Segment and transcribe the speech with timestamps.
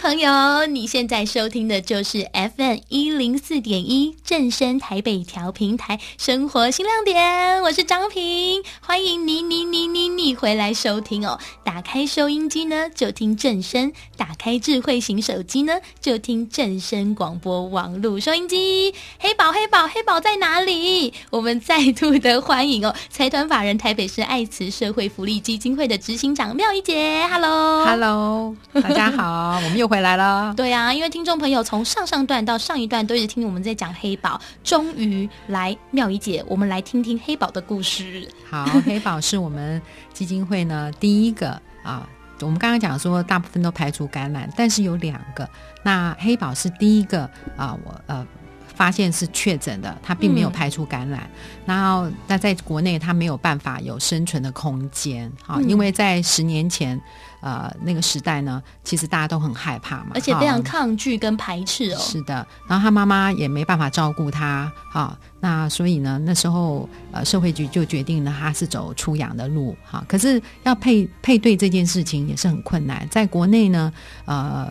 [0.00, 11.38] 朋友，你现在收听的就是 FM 一零四点一正声台北调频台生活新亮点，我是张平，欢迎你你你你你回来收听哦。
[11.62, 18.94] 打开收音机呢，就听正声；打开智慧型手机呢，就听正声广播网络收音机。
[19.18, 21.12] 黑宝黑宝黑宝在哪里？
[21.28, 30.54] 我们再度的欢迎哦，财团法人台北市爱慈社会福利基金会的执行长妙仪姐，Hello Hello，大家好，我们又回来了。
[30.56, 38.28] 对啊，因为听众朋友从上上段到上一段都一直听我们在讲黑宝，终于来妙仪姐，我们来听听黑宝的故事。
[38.48, 42.08] 好， 黑宝是我们基金会呢第一个啊，
[42.40, 45.48] 我们刚刚讲说大部分都排除感染，但是有两个，
[45.82, 48.24] 那黑宝是第一个啊，我呃。
[48.72, 51.30] 发现是确诊的，他并没有排除感染，嗯、
[51.66, 56.98] 然后那在国内他没有办法有生存的空间，哈、嗯，因为在十年前，
[57.40, 61.98] 呃，那个时代呢，其实大家都很害怕嘛，而且非常抗拒跟排斥哦。
[61.98, 73.92] 是的，然后他妈妈也没办法照顾他，哈，那所以呢，那时候呃，社会局就决定了他是走出养的路，哈，可是要配配对这件事情也是很困难，在国内呢，
[74.24, 74.70] 呃。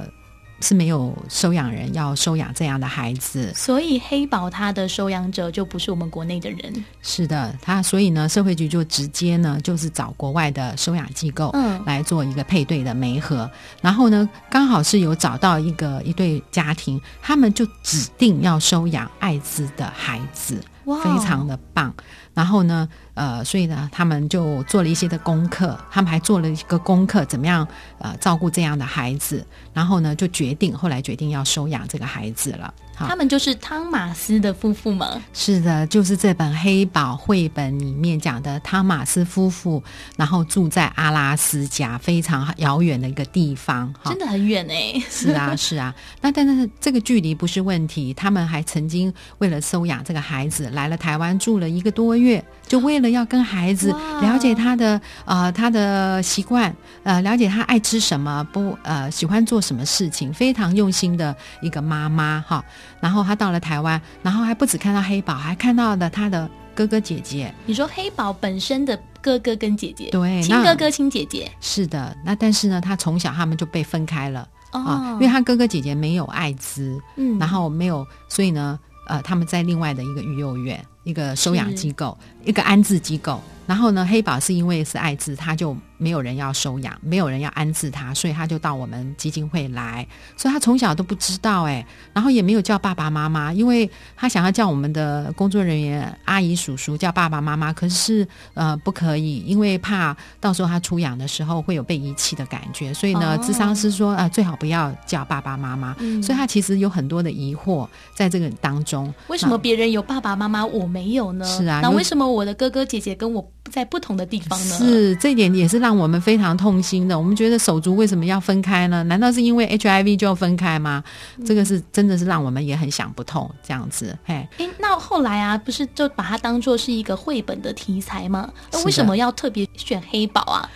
[0.62, 6.86] 是没有收养人要收养这样的孩子，所以黑宝他的收养者就不是我们国内的人。
[7.02, 13.50] 是的，他所以呢，社会局就直接呢，就是找国外的收养机构，嗯，来做一个配对的媒合。
[13.82, 21.94] 然后呢，刚好是有找到一个一对家庭，他们就指定要收养艾滋的孩子，哇，非常的棒。
[22.40, 29.46] 然后呢，呃，所以呢，他们就做了一些的功课，他们还做了一个功课，怎么样呃照顾这样的孩子？
[29.74, 32.74] 然后呢，就决定后来决定要收养这个孩子了。
[33.02, 35.22] 他们就是汤马斯的夫妇吗？
[35.34, 39.82] 是的，就是这本黑宝绘本里面讲的汤马斯夫妇，
[40.18, 45.02] 然后住在阿拉斯加非常遥远的一个地方，真的很远哎。
[45.10, 45.96] 是啊， 是啊。
[46.20, 52.29] 那但是这个距离不是问题，他们还曾经为了收养这个孩子来了台湾住了一个多月，
[52.68, 62.64] 就为了要跟孩子了解他的呃他的习惯，呃了解他爱吃什么，不呃喜欢做什么事情，非常用心的一个妈妈哈。
[63.00, 67.54] 然后他到了台湾，然后还不止看到黑宝，还看到了他的哥哥姐姐。
[67.66, 71.52] 你说黑宝本身的哥哥跟姐姐，对，亲哥哥亲姐姐。
[71.60, 83.42] 是的，那但是呢，他从小他们就被分开了、哦、啊，因为他哥哥姐姐没有艾滋，嗯，然后没有，所以呢，呃，他们在另外的一个育幼院、一个收养机构、一个安置机构。
[83.68, 85.76] 然后呢，黑宝是因为是艾滋，他就。
[86.00, 90.08] 没有人要收养，没有人要安置他，所以他就到我们基金会来。
[90.38, 102.94] 所以他从小都不知道哎，然后也没有叫爸爸妈妈，因为他想要叫我们的工作人员阿姨叔叔叫爸爸妈妈，可是呃不可以，因为怕到时候他出养的时候会有被遗弃的感觉。
[102.94, 105.94] 所以呢，咨商师说啊、呃，最好不要叫爸爸妈妈。
[106.00, 109.14] 嗯、所以他其实有很多的疑惑在这个当中。
[109.28, 111.44] 为什么别人有爸爸妈妈，我没有呢？
[111.46, 114.78] 是啊，那为什么我的哥哥姐姐跟我在不同的地方呢？
[114.78, 115.89] 是这一点也是让。
[115.90, 119.02] 让我们非常痛心的，我们觉得手足为什么要分开呢？
[119.06, 121.04] 难道是因为 HIV 就要分开吗？
[121.38, 124.16] 嗯、这个是真的是让我们也很想不通，这样子。
[124.24, 128.48] 嘿，诶，那后来啊，不是就把它当做是一个绘本的题材吗？
[128.72, 130.70] 那为什么要特别选黑宝啊？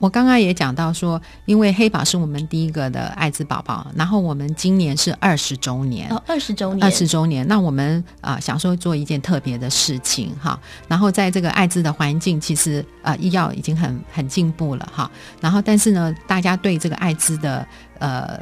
[0.00, 7.46] 我刚刚也讲到说，因为黑宝是我们第一个的艾滋宝宝，然后我们今年是二十周年，哦，二十周年，二十周年。
[7.46, 17.64] 那我们啊、呃，想说做一件特别的事情哈，然后在这个艾滋的环境，其实呃，医药已经很很进步了哈，然后但是呢，大家对这个艾滋的
[17.98, 18.40] 呃。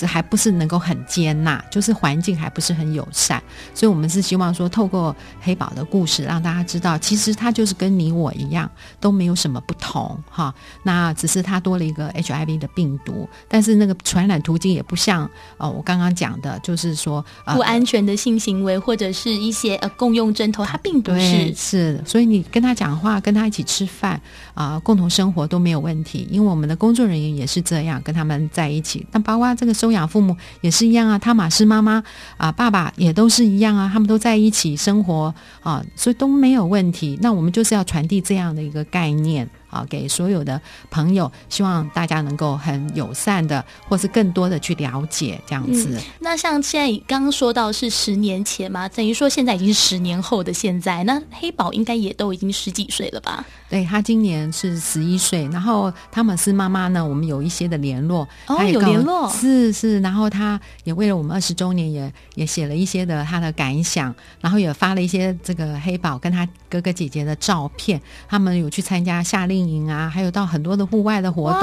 [0.00, 3.38] 这还不是能够很接纳，就是环境还不是很友善，
[3.74, 10.54] 所以我们是希望说，透过黑宝的故事，让大家知道，其实他就是跟你我一样，都没有什么不同哈。
[10.84, 22.02] 那只是他多了一个 HIV 的病毒，但是那个传染途径也不像呃我刚刚讲的，就是说、呃、不安全的性行为或者是一些呃共用针头，他并不是是。
[22.06, 24.12] 所以你跟他讲话，跟他一起吃饭
[24.54, 29.06] 啊、呃，共同生活都没有问题，因为我们的工作人员也是这样跟他们在一起。
[29.12, 29.89] 那包括这个收。
[29.92, 32.02] 养父母也是一样啊，汤马斯妈妈
[32.36, 37.18] 啊，爸爸也都是一样啊，他们都在一起生活啊，所以都没有问题。
[37.22, 39.48] 那我们就是要传递这样的一个概念。
[39.70, 40.60] 啊，给所有的
[40.90, 45.96] 朋友，希望大家能够很友善的，或是更多的去了解这样子。
[46.18, 53.44] 那像现在刚刚说到是十年前嘛，等于说现在已经是十年后的现在，那黑宝应该也都已经十几岁了吧？
[53.70, 55.48] 对，他今年是十一岁。
[55.52, 60.00] 然后汤姆斯妈妈呢，我们有一些的联络，哦，有联络，是是。
[60.00, 68.00] 然后他也为了我们二十周年也，也也写了一些的他的感想，然后也发了一些这个黑宝跟他哥哥姐姐的照片。
[68.28, 69.60] 他们有去参加夏令。
[69.60, 71.62] 营啊，还有到很多的户外的活动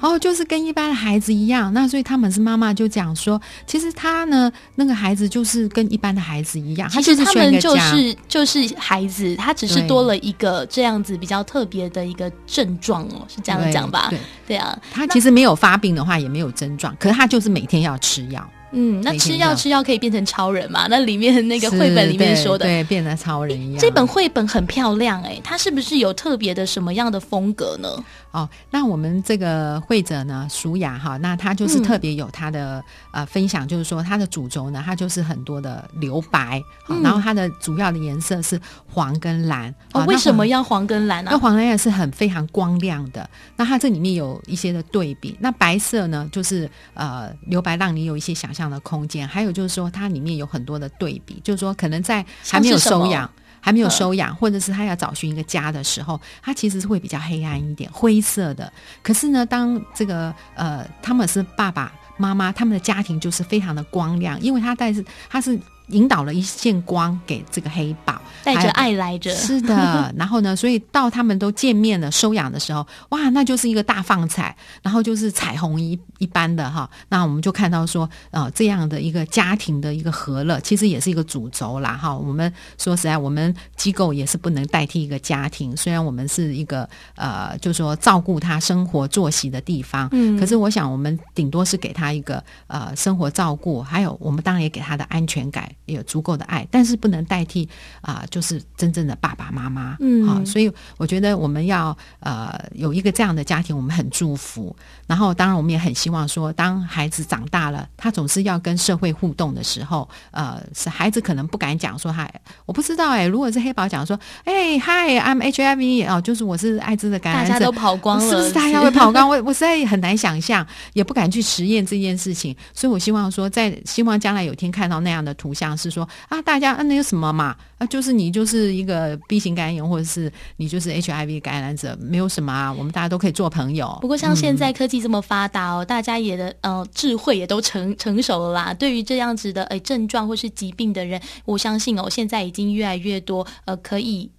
[0.00, 1.72] 哦，就是跟一般的孩子一样。
[1.72, 14.08] 那所以他们是妈妈就讲说，其实他呢，那个孩子就是跟一般的孩子一样，其实他们就是就是孩子，他只是多了一个这样子比较特别的一个症状哦，是这样讲吧？
[14.10, 14.18] 对
[14.48, 18.46] 对啊，他其实没有发病的话，也没有症状，可是他就是每天要吃药。
[18.72, 20.86] 嗯，那吃药吃药可以变成超人嘛？
[20.88, 23.80] 那里面那个绘本里面说的，对，变成超人一样。
[23.80, 27.88] 这本绘本很漂亮哎、欸，它是不是有特别的什么样的风格呢？
[28.32, 32.78] 哦，那我们这个会者呢，舒雅哈，那他就是特别有他的、
[33.12, 39.74] 嗯、呃分享，就是说他的主轴呢，他就是很多的留白，嗯、然后它的主要的颜色是黄跟蓝。
[39.92, 41.32] 哦，为什么要黄跟蓝呢、啊？
[41.32, 43.28] 那黄蓝也是很非常光亮的。
[43.56, 45.36] 那它这里面有一些的对比。
[45.40, 49.28] 那白色呢，就是呃留白，让你有一些想象的空间。
[49.28, 53.30] 还有就是说，它里面有很多的对比，就是说可能在还没有收养。
[53.62, 58.72] 还没有收养，或者是他要找寻一个家的时候，他其实是会比较黑暗一点、灰色的。
[59.02, 65.60] 可是呢，当这个呃，他们是爸爸妈妈，他们的家庭就是非常的光亮，因为他但是他是。
[65.90, 69.30] 引导了一线光给这个黑宝，带着爱来着。
[69.34, 76.88] 是的， 然后呢，所以到他们都见面了、收养的时候，哇，那就是一个大放彩，然后就是彩虹一一般的哈。
[77.08, 82.16] 那我们就看到说，呃，这样的一个家庭的一个和乐，其实也是一个主轴啦哈。
[82.16, 95.70] 我们说实在，我们机构也是不能代替一个家庭，虽然我们是一个呃，就是说照顾他生活作息的地方，嗯，可是我想我们顶多是给他一个呃生活照顾，还有我们当然也给他的安全感。
[95.90, 97.68] 有足够的爱，但是不能代替
[98.00, 99.96] 啊、呃，就是真正的爸爸妈妈。
[100.00, 104.74] 嗯，好、啊，所以我觉得我们要呃有一个这样的家庭，我们很祝福。
[105.06, 112.30] 然后，当然我们也很希望说，当孩子长大了，他总是要跟社会互动的时候，呃，是孩子可能不敢讲说他，
[112.64, 119.28] 我不知道哎、欸，如果是黑宝讲说，哎，Hi，I'm HIV 哦，就是我是艾滋的感染者，大家都跑光了，是不是大家会跑光？
[119.28, 122.54] 我我实在很难想象，也不敢去实验这件事情。
[122.72, 125.76] 所以我希望说，在希望将来有天看到那样的图像。
[125.80, 127.56] 是说啊，大家啊，那有什么嘛？
[127.78, 133.96] 啊，就是你就是一个 B 型肝炎，或者是你就是 HIV 感染者，没有什么啊，我们大家都可以做朋友。
[134.00, 138.74] 不过像现在科技这么发达哦，大家也的呃智慧也都成成熟了啦。
[138.74, 144.30] 对于这样子的呃症状或是疾病的人，我相信哦，现在已经越来越多呃可以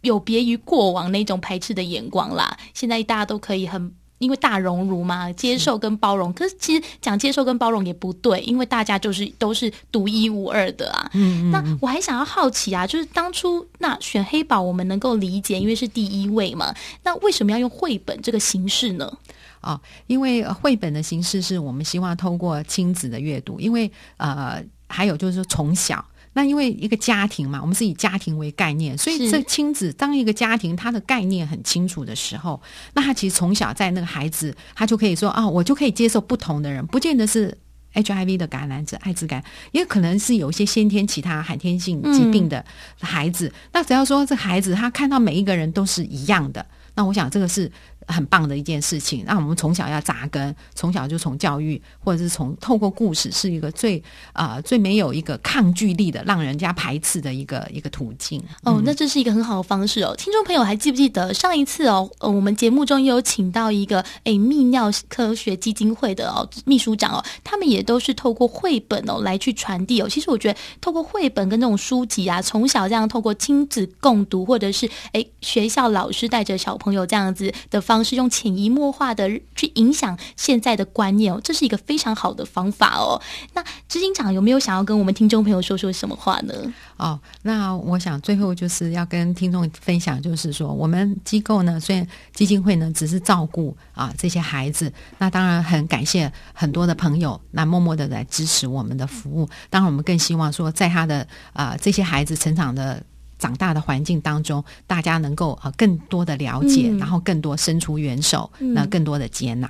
[0.00, 2.56] 有别于过往那种排斥的眼光啦。
[2.74, 3.92] 现在大家都可以很。
[4.22, 6.32] 因为大荣辱嘛，接受跟包容。
[6.32, 11.10] 可是其实讲接受跟包容也不对，因为大家就是都是独一无二的啊。
[11.14, 16.72] 嗯，嗯，那我还想要好奇啊，就是当初那选黑宝，我们能够理解，因为是第一位嘛。
[17.02, 19.12] 那为什么要用绘本这个形式呢？
[19.60, 26.04] 哦，因为绘本的形式是我们希望透过亲子的阅读，因为呃，还有就是说从小。
[26.34, 32.60] 那因为一个家庭嘛，我们是以家庭为概念，所以这亲子当一个家庭，他的概念很清楚的时候，
[32.94, 37.56] 那他其实从小在那个孩子，他就可以说啊、哦，我就可以接受不同的人，不见得是
[37.94, 42.64] HIV 的感染者，艾滋感，也可能是有一些先天其他罕见性疾病的
[43.00, 43.48] 孩子。
[43.48, 46.64] 嗯、那只要说这孩子他看到每一个人都是一样的，
[46.94, 47.70] 那我想这个是。
[48.08, 54.02] 很棒的一件事情，那我们从小要扎根，从小就从教育，或者是从透过故事，是一个最
[54.32, 58.42] 啊、呃、最没有一个抗拒力的，让人家排斥的一个一个途径。
[58.62, 60.14] 哦，那这是一个很好的方式哦。
[60.16, 70.08] 听众朋友还记不记得上一次哦，呃、我们节目中也有请到一个诶泌尿科学基金会的哦秘书长哦，他们也都是透过绘本哦来去传递哦。
[70.08, 83.20] 其实我觉得透过绘本跟这种书籍啊，从小这样透过亲子共读，或者是诶学校老师带着小朋友这样子的方方式，用潜移默化的去影响现在的观念哦，这是一个非常好的方法哦。
[83.52, 86.54] 那执行长有没有想要跟我们听众朋友说说什么话呢？
[86.96, 99.46] 哦，那我想最后就是要跟听众分享，就是说我们机构呢，虽然基金会呢只是照顾啊这些孩子，那当然很感谢很多的朋友，那默默的来支持我们的服务。
[99.68, 103.02] 当然，我们更希望说，在他的啊这些孩子成长的。
[103.42, 109.66] 长大的环境当中，大家能够呃更多的了解，嗯、然后更多伸出援手，嗯、那更多的接纳。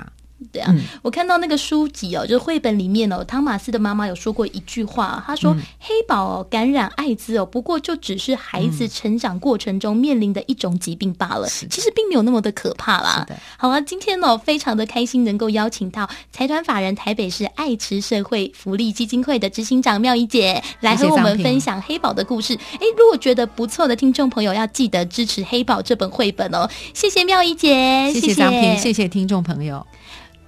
[0.52, 22.54] 对啊，嗯、我看到那个书籍哦，就是绘本里面哦，汤马斯的妈妈有说过一句话，她说：“嗯、黑宝、哦、感染艾滋哦，不过就只是孩子成长过程中面临的一种疾病罢了，嗯、其实并没有那么的可怕啦。”好啊，今天哦，非常的开心能够邀请到财团法人台北市爱慈社会福利基金会的执行长妙仪姐来和我们分享黑宝的故事。
[22.54, 26.68] 哎，如果觉得不错的听众朋友，要记得支持黑宝这本绘本哦。
[26.94, 29.86] 谢谢妙仪姐，谢谢张平，谢谢听众朋友。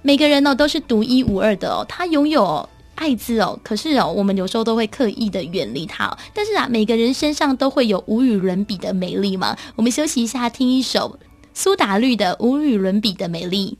[0.05, 6.15] 每个人呢都是独一无二的哦，他拥有爱字哦，可是哦，我们有时候都会刻意的远离他。
[6.31, 9.57] 但是啊，每个人身上都会有无与伦比的美丽嘛。
[9.75, 11.17] 我们休息一下，听一首
[11.55, 13.79] 苏打绿的无与伦比的美丽。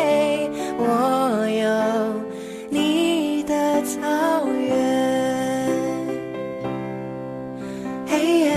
[8.11, 8.51] 嘿呦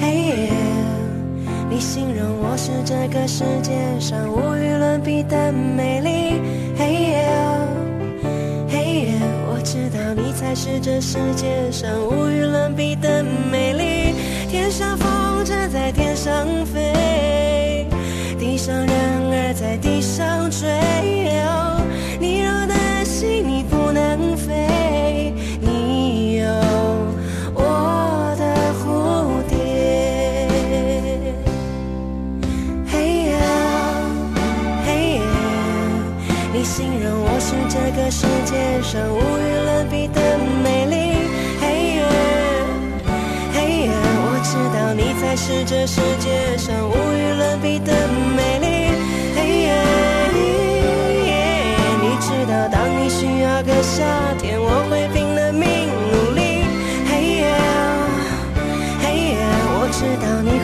[0.00, 0.02] 嘿
[0.48, 0.52] 呦，
[1.70, 6.40] 你形容我是这个世界上无与伦比的美丽，
[6.76, 7.18] 嘿呦
[8.68, 9.12] 嘿呦，
[9.52, 14.16] 我知道你才是这世界上无与伦比的美丽。
[14.50, 17.86] 天上风筝在天上飞，
[18.40, 19.50] 地上人儿。
[19.52, 20.66] 在地上追，
[36.60, 38.52] 你形容我是这个世界
[38.82, 40.20] 上无与伦比的
[40.62, 41.16] 美丽。
[41.58, 42.04] 嘿耶
[43.54, 48.92] 嘿耶，我知道你才是这世界上无与伦比的美丽。
[49.34, 49.72] 嘿耶。
[52.02, 54.04] 你知道，当你需要个夏
[54.38, 55.64] 天，我会拼了命
[56.12, 56.68] 努力。
[57.08, 57.56] 嘿耶，
[59.00, 59.40] 嘿耶，
[59.80, 60.60] 我知道你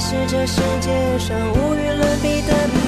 [0.00, 2.79] 是这世界上无与伦比的美。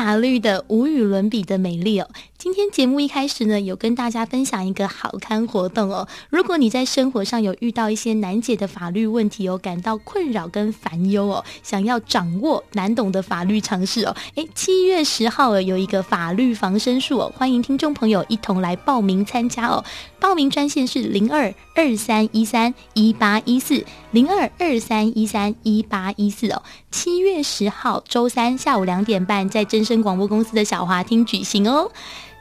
[0.00, 2.08] 苏打绿的无与伦比的美丽哦。
[2.40, 6.08] 今天节目一开始呢，有跟大家分享一个好康活动哦。
[6.30, 19.84] 如果你在生活上有遇到一些难解的法律问题哦，感到困扰跟烦忧哦，想要掌握难懂的法律常识哦，诶，七月十号有一个法律防身术哦，欢迎听众朋友一同来报名参加哦。
[20.18, 26.62] 报名专线是零二二三一三一八一四零二二三一三一八一四哦。
[26.90, 31.92] 七月十号周三下午两点半，在真声广播公司的小华厅举行哦。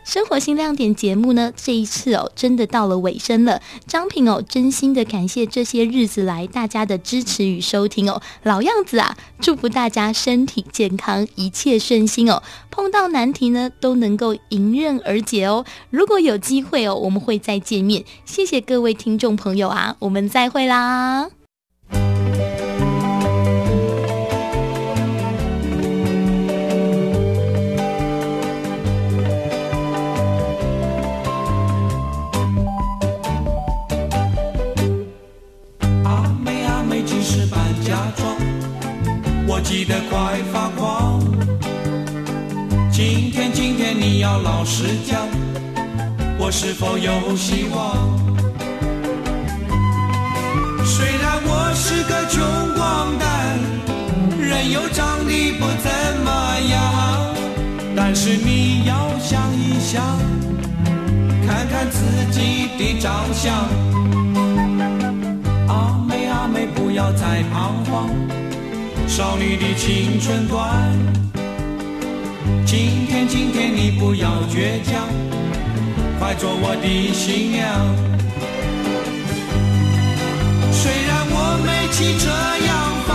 [0.09, 3.61] 生活新亮点节目呢，这一次哦，真的到了尾声了。
[3.85, 8.19] 张平哦，真心的感谢这些日子来大家的支持与收听哦。
[8.41, 12.41] 老样子啊，祝福大家身体健康，一切顺心哦。
[12.71, 15.63] 碰到难题呢，都能够迎刃而解哦。
[15.91, 18.03] 如果有机会哦，我们会再见面。
[18.25, 21.38] 谢谢各位听众朋友啊，我们再会啦。
[39.61, 41.19] 急得快发狂！
[42.91, 45.27] 今天，今天你要老实讲，
[46.37, 47.95] 我是否有希望？
[50.85, 52.41] 虽然我是个穷
[52.75, 53.59] 光蛋，
[54.39, 55.91] 人又长得不怎
[56.23, 57.35] 么样，
[57.95, 60.01] 但是你要想一想，
[61.45, 62.01] 看看自
[62.31, 63.53] 己的长相。
[65.67, 68.09] 阿妹，阿妹，不要再彷徨。
[69.19, 70.97] 少女的青春短，
[72.65, 75.09] 今天，今天你不要倔强，
[76.17, 77.67] 快做我的新娘。
[80.71, 82.31] 虽然我没汽车
[82.65, 82.71] 洋
[83.05, 83.11] 房，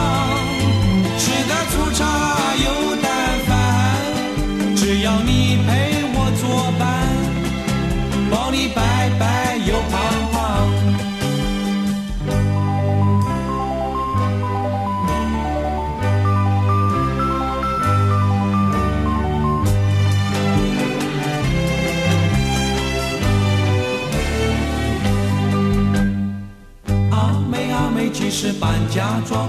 [29.15, 29.49] 假装，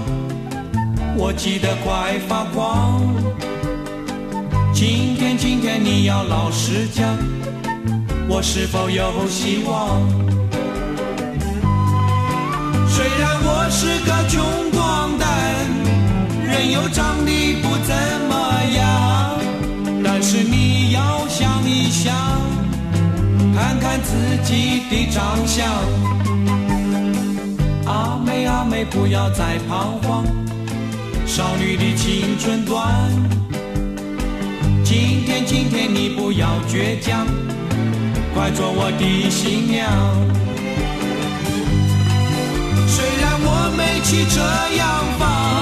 [1.16, 3.02] 我急得快发狂。
[4.72, 7.04] 今天，今天你要老实讲，
[8.28, 10.00] 我是否有希望？
[12.88, 15.26] 虽然我是个穷光蛋，
[16.44, 17.92] 人又长得不怎
[18.28, 19.36] 么样，
[20.04, 22.14] 但是你要想一想，
[23.52, 25.66] 看看自己的长相。
[27.86, 30.24] 阿妹阿妹，不要再彷徨，
[31.24, 32.92] 少女的青春短。
[34.84, 37.26] 今天今天你不要倔强，
[38.34, 39.88] 快做我的新娘。
[42.88, 44.42] 虽然我没汽车
[44.76, 45.55] 洋房。